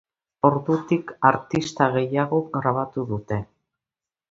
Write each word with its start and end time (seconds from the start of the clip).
Ordutik, 0.47 1.11
artista 1.31 1.91
gehiagok 1.97 2.51
grabatu 2.57 3.07
dute. 3.13 3.41